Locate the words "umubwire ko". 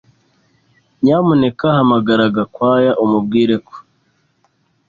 3.03-3.75